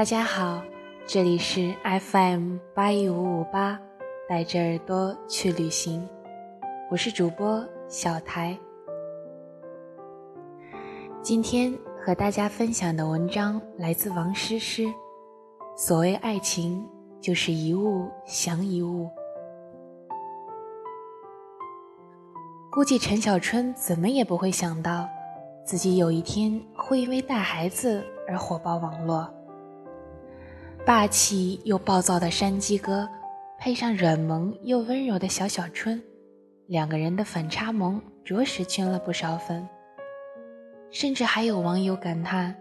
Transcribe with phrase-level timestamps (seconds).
[0.00, 0.62] 大家好，
[1.06, 3.78] 这里是 FM 八一五五八，
[4.26, 6.08] 带着耳朵去旅行，
[6.90, 8.58] 我是主播小台。
[11.20, 14.86] 今天和大家分享的文章来自王诗诗。
[15.76, 16.82] 所谓爱情，
[17.20, 19.06] 就是一物降一物。
[22.72, 25.06] 估计陈小春怎么也不会想到，
[25.62, 29.30] 自己有一天会因为带孩子而火爆网络。
[30.86, 33.08] 霸气又暴躁的山鸡哥，
[33.58, 36.02] 配上软萌又温柔的小小春，
[36.66, 39.66] 两个人的反差萌着实圈了不少粉。
[40.90, 42.56] 甚至还有网友感叹：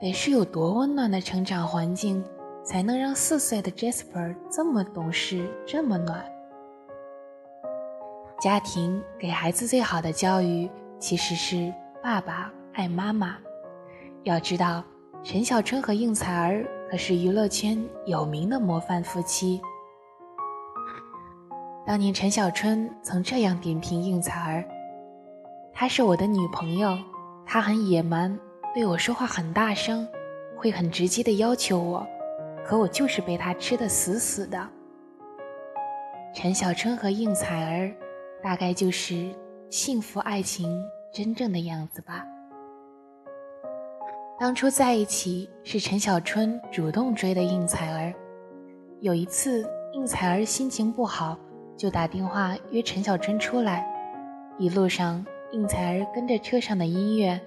[0.00, 2.24] 得是有多温暖的成长环境，
[2.64, 6.24] 才能让四岁的 Jasper 这么懂事，这么暖？
[8.40, 13.36] 家庭给孩子最好的教育，其实是爸爸爱妈妈。
[14.22, 14.84] 要知道，
[15.24, 19.60] 陈小春和应采儿可是娱乐圈有名的模范夫妻。
[21.86, 24.64] 当年陈小春曾这样点评应采儿
[25.72, 26.98] ：“她是我的女朋友，
[27.46, 28.38] 她很野蛮，
[28.74, 30.06] 对我说话很大声，
[30.56, 32.06] 会很直接的要求我，
[32.64, 34.68] 可我就是被她吃得死死的。”
[36.34, 38.08] 陈小春和应采儿。
[38.40, 39.34] 大概就是
[39.68, 40.80] 幸福爱情
[41.12, 42.24] 真正的样子吧。
[44.38, 48.14] 当初在一起是陈小春主动追的应采儿。
[49.00, 51.36] 有一次，应采儿心情不好，
[51.76, 53.84] 就打电话约陈小春出来。
[54.56, 57.40] 一路上，应采儿跟着车上的音乐，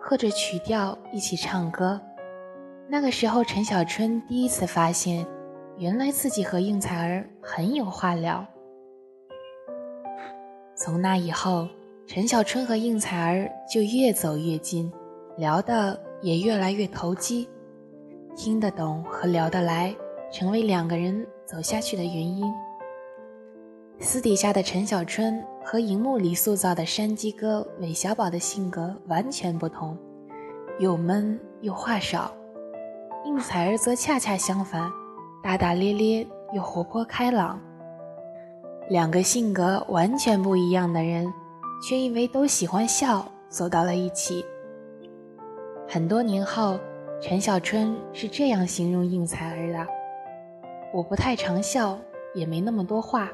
[0.00, 2.00] 和着曲调一起唱歌。
[2.88, 5.24] 那个时候，陈小春第一次发现，
[5.78, 8.44] 原来自己和应采儿很有话聊。
[10.74, 11.68] 从那以后，
[12.04, 14.92] 陈小春和应采儿就越走越近，
[15.36, 17.48] 聊的也越来越投机，
[18.36, 19.94] 听得懂和聊得来，
[20.32, 22.50] 成为两个人走下去的原因。
[23.98, 29.98] 私底下的陈小春和荧幕里塑造的山鸡哥韦小宝的性格完全不同，
[30.78, 32.32] 又闷又话少；
[33.24, 34.90] 应采儿则恰恰相反，
[35.42, 37.60] 大大咧咧又活泼开朗。
[38.88, 41.32] 两个性格完全不一样的人，
[41.82, 44.44] 却因为都喜欢笑走到了一起。
[45.92, 46.80] 很多年后，
[47.20, 49.86] 陈小春是这样形容应采儿的
[50.90, 51.98] ：“我不太常笑，
[52.32, 53.30] 也没那么多话，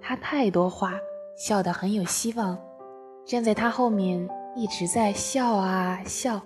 [0.00, 0.94] 他太多话，
[1.36, 2.58] 笑得很有希望。
[3.26, 4.26] 站在他后面
[4.56, 6.40] 一直在笑啊笑。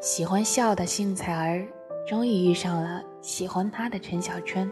[0.00, 1.66] 喜欢笑的应采儿，
[2.06, 4.70] 终于遇上了喜欢他的陈小春。”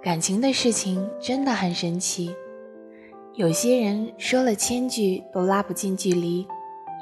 [0.00, 2.34] 感情的事情真的很神奇，
[3.34, 6.48] 有些人说了千句都拉不近距离，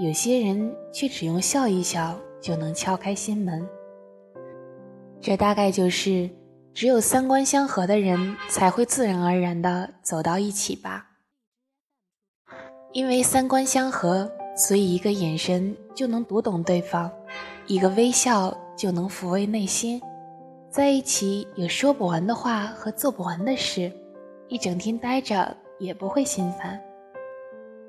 [0.01, 3.69] 有些人却只用笑一笑就能敲开心门。
[5.21, 6.31] 这大概就是
[6.73, 11.07] 只有三观相合的人才会自然而然的走到一起吧。
[12.93, 17.13] 因为三观相合，所以一个眼神就能读懂对方，
[17.67, 20.01] 一个微笑就能抚慰内心。
[20.71, 23.93] 在一起有说不完的话和做不完的事，
[24.49, 26.81] 一整天待着也不会心烦。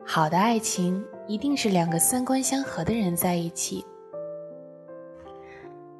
[0.05, 3.85] 好的爱情一定是两个三观相合的人在一起。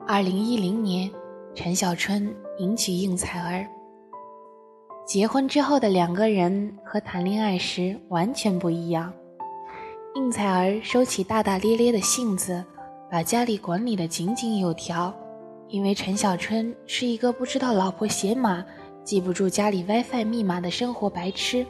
[0.07, 1.09] 二零一零年，
[1.53, 3.67] 陈小春迎娶应采儿。
[5.05, 9.11] 结婚之后的两个人和谈恋爱时完全不一样。
[10.15, 12.63] 应采儿收起大大咧咧的性子，
[13.09, 15.13] 把家里管理的井井有条。
[15.69, 18.65] 因为陈小春是一个不知道老婆鞋码、
[19.05, 21.65] 记不住家里 WiFi 密码的生活白痴，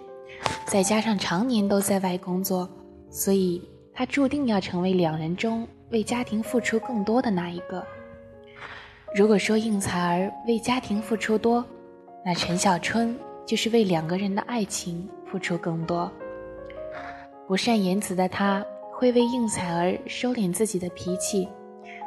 [0.66, 2.68] 再加上常年都在外工作，
[3.12, 3.62] 所以
[3.94, 7.86] 他注定要成为两人中为家庭付出更多的那一个。
[9.14, 11.63] 如果说应采儿为家庭付出多，
[12.25, 13.16] 那陈小春
[13.46, 16.12] 就是为两个人的爱情付出更多。
[17.48, 21.48] 不善言辞的他，会为应采儿收敛自己的脾气。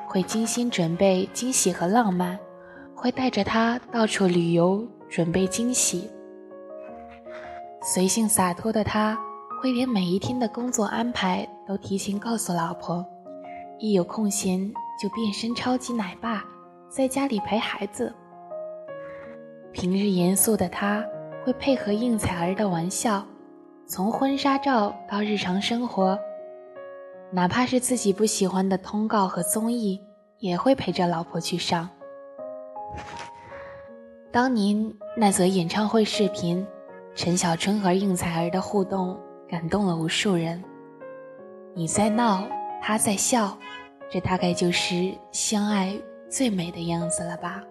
[0.07, 2.39] 会精心准备惊喜和浪漫，
[2.95, 6.11] 会带着她到处旅游，准备惊喜。
[7.83, 9.19] 随性洒脱的他，
[9.65, 13.03] 会连每一天的工作安排都提前告诉老婆，
[13.79, 14.71] 一有空闲
[15.01, 16.45] 就变身超级奶爸，
[16.91, 18.15] 在家里陪孩子。
[19.73, 21.03] 平日严肃的他，
[21.47, 23.25] 会配合应采儿的玩笑，
[23.87, 26.19] 从婚纱照到日常生活。
[27.33, 29.99] 哪怕是自己不喜欢的通告和综艺，
[30.41, 31.89] 也会陪着老婆去上。
[34.31, 36.67] 当年那则演唱会视频，
[37.15, 39.19] 陈小春和应采儿的互动
[39.49, 40.63] 感动了无数人。
[41.75, 42.47] 你在闹，
[42.83, 43.57] 他在笑，
[44.11, 45.95] 这大概就是相爱
[46.29, 47.63] 最美的样子了吧。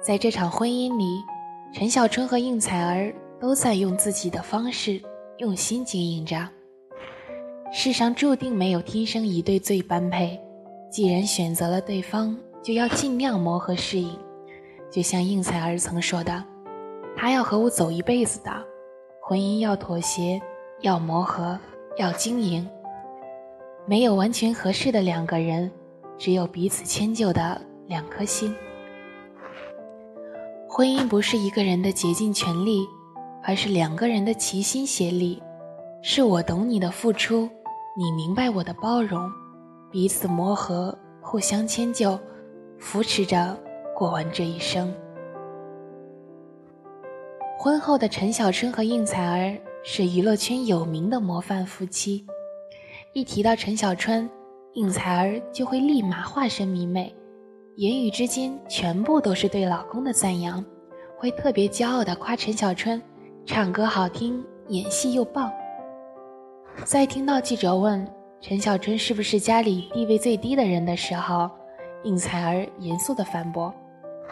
[0.00, 1.22] 在这场婚姻里，
[1.72, 5.00] 陈小春和应采儿都在用自己的方式
[5.38, 6.48] 用心经营着。
[7.72, 10.40] 世上注定没有天生一对最般配，
[10.90, 14.16] 既然选择了对方，就要尽量磨合适应。
[14.90, 16.44] 就像应采儿曾说的
[17.16, 18.64] ：“他要和我走一辈子的，
[19.26, 20.38] 婚姻要妥协，
[20.82, 21.58] 要磨合，
[21.96, 22.68] 要经营。
[23.86, 25.72] 没有完全合适的两个人，
[26.18, 28.54] 只有彼此迁就的两颗心。
[30.68, 32.86] 婚姻不是一个人的竭尽全力，
[33.42, 35.42] 而是两个人的齐心协力。
[36.02, 37.48] 是我懂你的付出。”
[37.96, 39.30] 你明白我的包容，
[39.90, 42.18] 彼此磨合，互相迁就，
[42.78, 43.56] 扶持着
[43.96, 44.92] 过完这一生。
[47.64, 52.22] 婚后的陈小春和应采儿是娱乐圈有名的模范夫妻。
[53.14, 54.28] 一提到陈小春，
[54.74, 57.10] 应采儿就会立马化身迷妹，
[57.76, 60.62] 言语之间全部都是对老公的赞扬，
[61.16, 63.00] 会特别骄傲地夸陈小春
[63.46, 65.50] 唱歌好听，演戏又棒。
[66.84, 68.06] 在听到记者问
[68.42, 71.48] 陈小春是不是家里地位最低的人的时候，
[72.02, 73.72] 应采儿严肃地反驳：“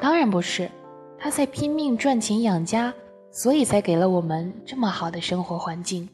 [0.02, 0.70] 当然不是，
[1.18, 2.92] 他在拼命赚钱养家，
[3.32, 6.08] 所以才给了我们这么好的生活环境。”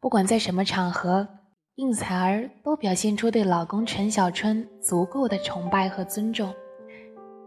[0.00, 1.28] 不管在什么场合，
[1.74, 6.52] 应采儿都表现出对老公陈小春足够的崇拜和尊重。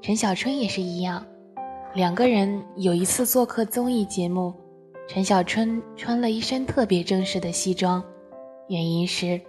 [0.01, 1.25] 陈小春也是一样，
[1.93, 4.53] 两个人有一次做客综艺节目。
[5.07, 8.03] 陈小春穿了一身特别正式的西装，
[8.67, 9.39] 原因是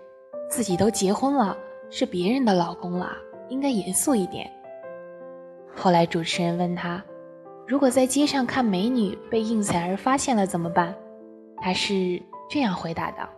[0.50, 1.56] 自己都结婚了，
[1.90, 3.12] 是别人的老公了，
[3.48, 4.50] 应该严肃一点。
[5.74, 7.02] 后来主持人问他，
[7.68, 10.94] 如果在街上看美女被应采儿发现了怎么办？
[11.56, 13.28] 他是这样回答的：“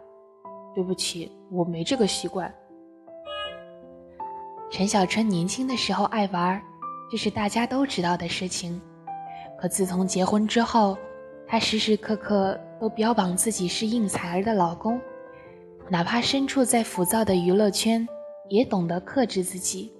[0.75, 2.53] 对不起，我没这个习惯。”
[4.71, 6.61] 陈小春年轻的时候爱玩，
[7.11, 8.79] 这是大家都知道的事情。
[9.59, 10.99] 可自从结婚之后，
[11.47, 15.01] 他时时刻刻都标榜自己是应采儿的老公，
[15.89, 18.07] 哪怕身处在浮躁的娱乐圈，
[18.51, 19.91] 也懂得克制自己。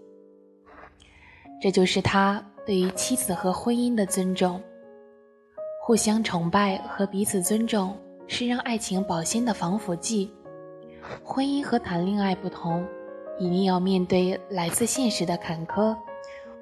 [1.63, 4.63] 这就是他对于妻子和婚姻的尊重。
[5.81, 10.31] 互相崇拜和彼此尊重是让爱情保鲜的防腐剂。
[11.25, 12.87] 婚姻和谈恋爱不同，
[13.39, 15.97] 一定要面对来自现实的坎坷，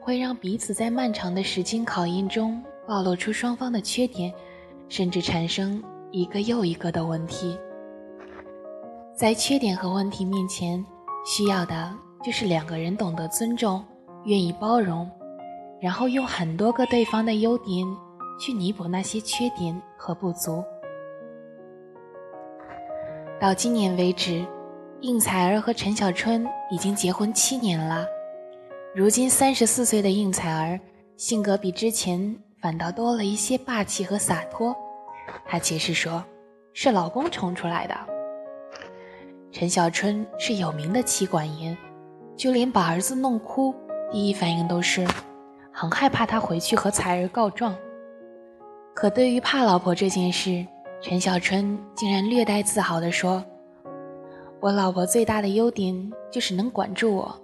[0.00, 4.32] 会让彼此在漫长的时间考验中暴露出双方的缺点。
[4.88, 5.82] 甚至产生
[6.12, 7.58] 一个又一个的问题，
[9.12, 10.86] 在缺点和问题面前，
[11.24, 11.92] 需要的
[12.22, 13.84] 就是两个人懂得尊重，
[14.26, 15.10] 愿意包容，
[15.80, 17.86] 然后用很多个对方的优点
[18.40, 20.64] 去弥补那些缺点和不足。
[23.40, 24.44] 到今年为止，
[25.00, 28.06] 应采儿和陈小春已经结婚七年了。
[28.94, 30.80] 如今三十四岁的应采儿，
[31.16, 32.36] 性格比之前。
[32.58, 34.74] 反倒多了一些霸气和洒脱。
[35.44, 36.24] 她解释说
[36.72, 37.94] ：“是老公宠出来的。”
[39.52, 41.76] 陈小春是有名的妻管严，
[42.34, 43.72] 就连把儿子弄哭，
[44.10, 45.06] 第一反应都是
[45.78, 47.76] 很害怕他回去和才儿告状。
[48.94, 50.66] 可对于怕老婆这件事，
[51.02, 53.44] 陈小春竟然略带自豪地说
[54.58, 57.38] ：“我老婆最大的优点就是能管住我。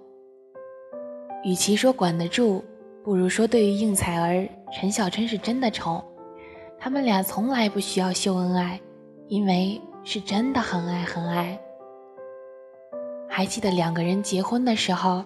[1.45, 2.65] 与其说管得住。”
[3.05, 6.01] 不如说，对于应采儿，陈小春是真的宠。
[6.79, 8.81] 他们俩从来不需要秀恩爱，
[9.27, 11.59] 因为是真的很爱很爱。
[13.29, 15.25] 还记得两个人结婚的时候，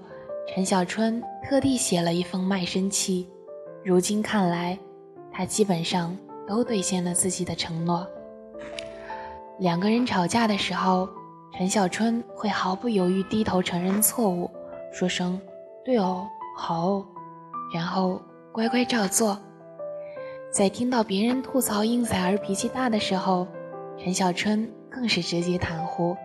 [0.49, 3.29] 陈小春特地写了一封卖身契。
[3.85, 4.79] 如今看来，
[5.33, 8.07] 他基本上都兑现了自己的承诺。
[9.59, 11.09] 两个人吵架的时候，
[11.57, 14.49] 陈小春会毫不犹豫低头承认错误，
[14.93, 15.39] 说声
[15.85, 16.27] “对哦，
[16.57, 17.07] 好哦”。
[17.75, 18.23] 然后
[18.53, 19.37] 乖乖照做。
[20.53, 23.47] 在听到别人吐槽应采儿脾气大的时候，
[23.99, 26.17] 陈小春更是直接袒护：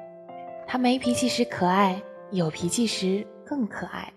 [0.67, 4.09] 他没脾气时可爱，有脾气时更可爱。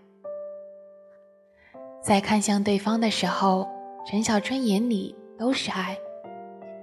[2.00, 3.67] 在看向对方的时候，
[4.07, 5.99] 陈小春眼里都是爱。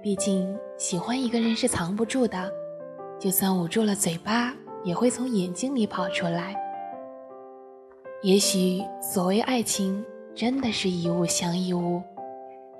[0.02, 2.52] 毕竟喜欢一个人是藏不住的，
[3.18, 4.52] 就算捂住了嘴巴，
[4.84, 6.54] 也会从眼睛里跑出来。
[8.22, 10.04] 也许所谓爱情。
[10.34, 12.02] 真的是一物降一物，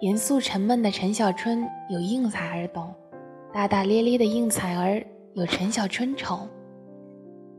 [0.00, 2.94] 严肃沉闷的陈小春有应采儿懂，
[3.52, 6.48] 大大咧咧的应采儿有陈小春宠。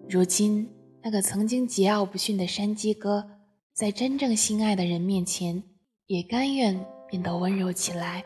[0.09, 0.67] 如今，
[1.05, 3.25] 那个曾经桀骜不驯的山鸡哥，
[3.73, 5.61] 在真正心爱的人面前，
[6.07, 6.79] 也甘愿
[7.09, 8.23] 变得温柔起来。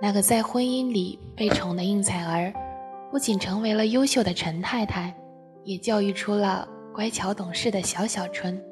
[0.00, 2.54] 那个在婚姻里被宠的应采儿，
[3.10, 5.12] 不仅成为了优秀的陈太太，
[5.64, 8.62] 也教育出了乖巧懂事的小小春。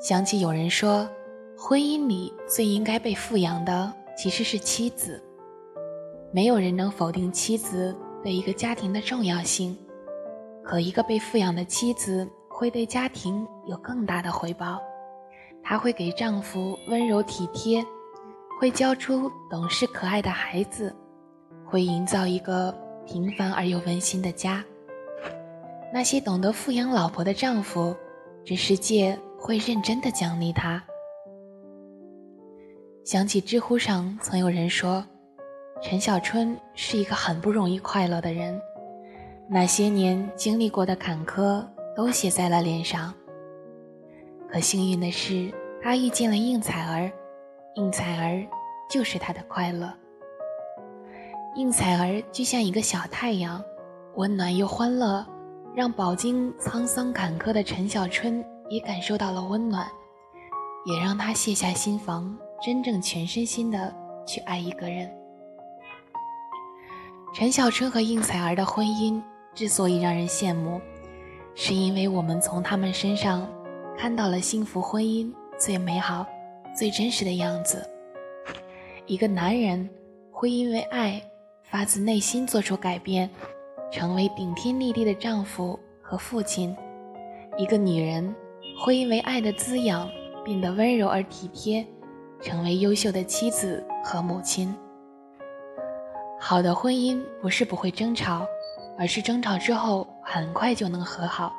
[0.00, 1.08] 想起有人说，
[1.58, 5.20] 婚姻里最应该被富养的其实是妻子。
[6.32, 9.76] 没有人能否定妻子对一个家庭的重要性，
[10.64, 14.80] 可一个被富养的妻子会对家庭有更大的回报。
[15.62, 17.84] 她会给丈夫温柔体贴，
[18.58, 20.94] 会教出懂事可爱的孩子，
[21.66, 22.74] 会营造一个
[23.06, 24.64] 平凡而又温馨的家。
[25.92, 27.94] 那些懂得富养老婆的丈夫，
[28.44, 30.82] 这世界会认真的奖励他。
[33.04, 35.04] 想起知乎上曾有人说，
[35.82, 38.60] 陈小春是一个很不容易快乐的人，
[39.46, 43.12] 那些年经历过的坎坷都写在了脸上。
[44.48, 47.12] 可幸运的是，他遇见了应采儿，
[47.74, 48.46] 应采儿
[48.88, 49.92] 就是他的快乐。
[51.56, 53.62] 应采儿就像一个小太阳，
[54.14, 55.24] 温暖又欢乐，
[55.74, 59.86] 让饱经沧桑坎坷的陈小春也感受到了温暖，
[60.86, 63.94] 也让他卸下心防，真正全身心的
[64.26, 65.08] 去爱一个人。
[67.34, 69.20] 陈小春和应采儿的婚姻
[69.54, 70.80] 之所以让人羡慕，
[71.54, 73.48] 是因为我们从他们身上。
[73.96, 76.26] 看到了幸福婚姻最美好、
[76.76, 77.88] 最真实的样子。
[79.06, 79.88] 一个男人
[80.32, 81.22] 会因为爱
[81.62, 83.30] 发自内心做出改变，
[83.92, 86.74] 成为顶天立地的丈夫和父亲；
[87.56, 88.34] 一个女人
[88.80, 90.10] 会因为爱的滋养
[90.44, 91.86] 变得温柔而体贴，
[92.40, 94.74] 成为优秀的妻子和母亲。
[96.40, 98.44] 好的婚姻不是不会争吵，
[98.98, 101.52] 而是争吵之后很快就能和好；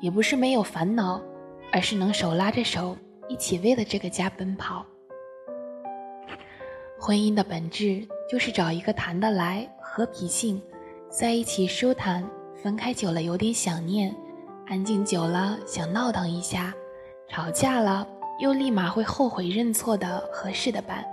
[0.00, 1.20] 也不是没有烦恼。
[1.72, 2.96] 而是能手拉着手
[3.28, 4.86] 一起为了这个家奔跑。
[7.00, 10.62] 婚姻的本质就是找一个谈得来、和脾性，
[11.10, 12.24] 在一起舒坦，
[12.62, 14.14] 分开久了有点想念，
[14.68, 16.72] 安静久了想闹腾一下，
[17.28, 18.06] 吵架了
[18.38, 21.04] 又立马会后悔认错的合适的伴，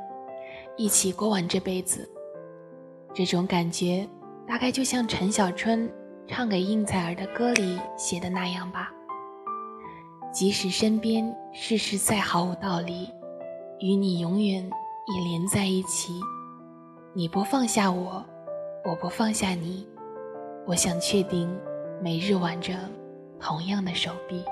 [0.77, 2.07] 一起过完这辈子。
[3.15, 4.07] 这种感觉
[4.47, 5.91] 大概就像陈小春
[6.27, 8.91] 唱给应采儿的歌里写的那样吧。
[10.31, 13.09] 即使身边世事再毫无道理，
[13.79, 16.13] 与你永远也连在一起。
[17.13, 18.25] 你不放下我，
[18.85, 19.85] 我不放下你。
[20.65, 21.53] 我想确定，
[22.01, 22.73] 每日挽着
[23.39, 24.43] 同样的手臂。